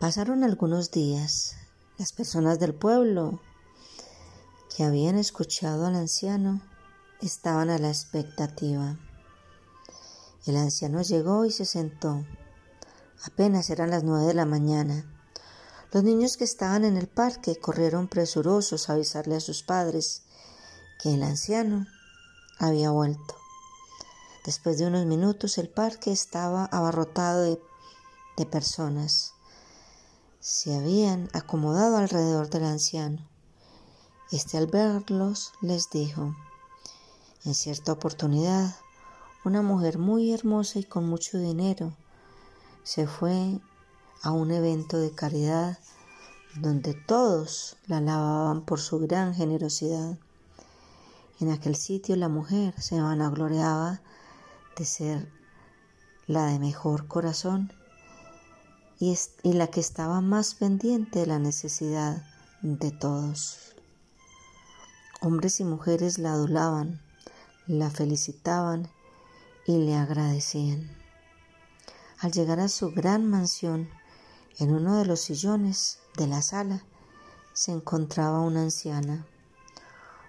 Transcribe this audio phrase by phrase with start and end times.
[0.00, 1.56] Pasaron algunos días.
[1.98, 3.38] Las personas del pueblo
[4.74, 6.62] que habían escuchado al anciano
[7.20, 8.98] estaban a la expectativa.
[10.46, 12.24] El anciano llegó y se sentó.
[13.26, 15.04] Apenas eran las nueve de la mañana.
[15.92, 20.22] Los niños que estaban en el parque corrieron presurosos a avisarle a sus padres
[21.02, 21.86] que el anciano
[22.58, 23.36] había vuelto.
[24.46, 27.60] Después de unos minutos el parque estaba abarrotado de,
[28.38, 29.29] de personas.
[30.40, 33.28] Se habían acomodado alrededor del anciano.
[34.32, 36.34] Este al verlos les dijo,
[37.44, 38.74] en cierta oportunidad,
[39.44, 41.94] una mujer muy hermosa y con mucho dinero
[42.84, 43.60] se fue
[44.22, 45.78] a un evento de caridad
[46.56, 50.16] donde todos la alababan por su gran generosidad.
[51.38, 54.00] En aquel sitio la mujer se vanagloriaba
[54.74, 55.30] de ser
[56.26, 57.70] la de mejor corazón
[59.00, 59.16] y,
[59.54, 62.22] la que estaba más pendiente de la necesidad
[62.60, 63.74] de todos.
[65.22, 67.00] Hombres y mujeres la adulaban,
[67.66, 68.90] la felicitaban
[69.66, 70.94] y le agradecían.
[72.18, 73.88] Al llegar a su gran mansión,
[74.58, 76.84] en uno de los sillones de la sala
[77.54, 79.26] se encontraba una anciana,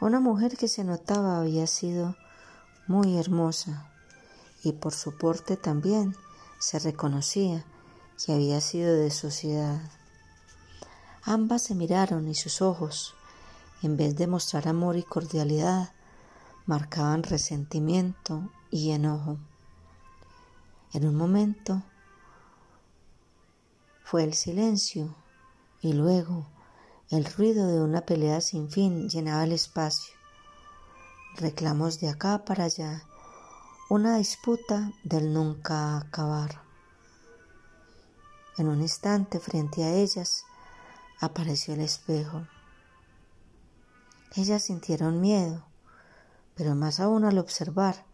[0.00, 2.16] una mujer que se notaba había sido
[2.88, 3.92] muy hermosa,
[4.64, 6.16] y por su porte también
[6.58, 7.64] se reconocía
[8.24, 9.80] que había sido de sociedad.
[11.22, 13.14] Ambas se miraron y sus ojos,
[13.82, 15.90] en vez de mostrar amor y cordialidad,
[16.66, 19.38] marcaban resentimiento y enojo.
[20.92, 21.82] En un momento
[24.04, 25.14] fue el silencio
[25.80, 26.46] y luego
[27.10, 30.14] el ruido de una pelea sin fin llenaba el espacio.
[31.36, 33.04] Reclamos de acá para allá
[33.88, 36.65] una disputa del nunca acabar.
[38.58, 40.44] En un instante frente a ellas
[41.20, 42.46] apareció el espejo.
[44.34, 45.64] Ellas sintieron miedo,
[46.54, 48.06] pero más aún al observar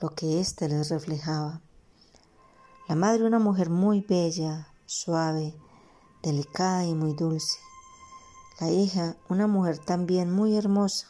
[0.00, 1.60] lo que éste les reflejaba.
[2.88, 5.54] La madre una mujer muy bella, suave,
[6.22, 7.58] delicada y muy dulce.
[8.60, 11.08] La hija una mujer también muy hermosa,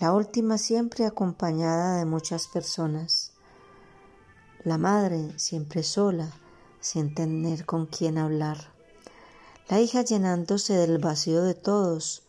[0.00, 3.32] la última siempre acompañada de muchas personas,
[4.62, 6.30] la madre siempre sola,
[6.80, 8.72] sin tener con quién hablar,
[9.68, 12.22] la hija llenándose del vacío de todos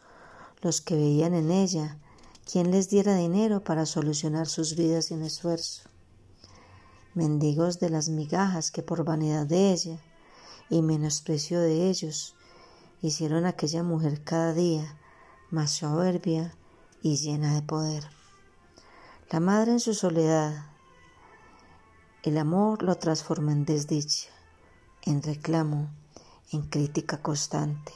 [0.61, 1.97] los que veían en ella
[2.51, 5.89] quien les diera dinero para solucionar sus vidas sin esfuerzo,
[7.13, 9.99] mendigos de las migajas que por vanidad de ella
[10.69, 12.35] y menosprecio de ellos
[13.01, 14.97] hicieron a aquella mujer cada día
[15.51, 16.53] más soberbia
[17.01, 18.09] y llena de poder.
[19.29, 20.65] La madre en su soledad,
[22.23, 24.29] el amor lo transforma en desdicha,
[25.03, 25.89] en reclamo,
[26.51, 27.93] en crítica constante.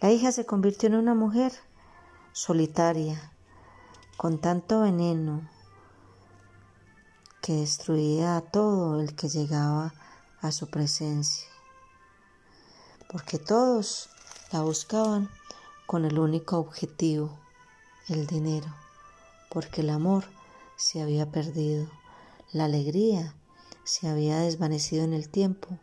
[0.00, 1.52] La hija se convirtió en una mujer
[2.32, 3.32] solitaria,
[4.16, 5.48] con tanto veneno
[7.40, 9.94] que destruía a todo el que llegaba
[10.40, 11.48] a su presencia,
[13.10, 14.10] porque todos
[14.52, 15.28] la buscaban
[15.86, 17.38] con el único objetivo
[18.08, 18.74] el dinero,
[19.50, 20.24] porque el amor
[20.76, 21.86] se había perdido,
[22.52, 23.34] la alegría
[23.84, 25.78] se había desvanecido en el tiempo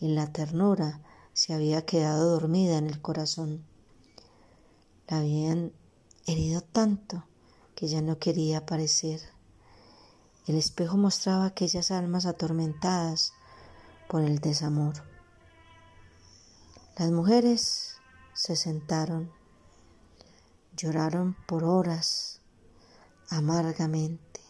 [0.00, 1.00] y la ternura
[1.32, 3.64] se había quedado dormida en el corazón.
[5.08, 5.72] La habían
[6.26, 7.24] herido tanto
[7.74, 9.20] que ya no quería aparecer.
[10.46, 13.32] El espejo mostraba aquellas almas atormentadas
[14.08, 14.94] por el desamor.
[16.96, 17.96] Las mujeres
[18.34, 19.30] se sentaron
[20.76, 22.40] Lloraron por horas
[23.28, 24.40] amargamente,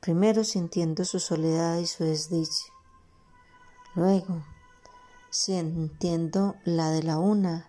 [0.00, 2.64] primero sintiendo su soledad y su desdicha,
[3.94, 4.42] luego
[5.30, 7.68] sintiendo la de la una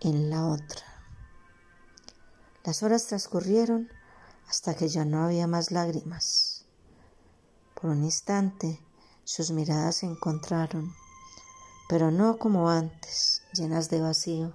[0.00, 0.84] en la otra.
[2.62, 3.88] Las horas transcurrieron
[4.48, 6.66] hasta que ya no había más lágrimas.
[7.74, 8.80] Por un instante
[9.24, 10.92] sus miradas se encontraron,
[11.88, 14.52] pero no como antes, llenas de vacío.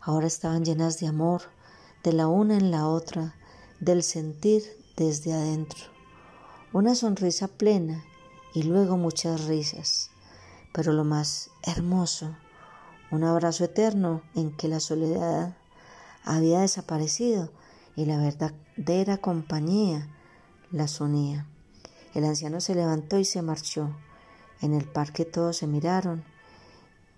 [0.00, 1.42] Ahora estaban llenas de amor,
[2.02, 3.36] de la una en la otra,
[3.78, 4.64] del sentir
[4.96, 5.84] desde adentro.
[6.72, 8.04] Una sonrisa plena
[8.54, 10.10] y luego muchas risas,
[10.72, 12.36] pero lo más hermoso,
[13.10, 15.56] un abrazo eterno en que la soledad
[16.24, 17.50] había desaparecido
[17.96, 20.08] y la verdadera compañía
[20.70, 21.48] las unía.
[22.14, 23.96] El anciano se levantó y se marchó.
[24.60, 26.24] En el parque todos se miraron